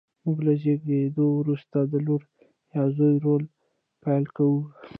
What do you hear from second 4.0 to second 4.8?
پیل کوو.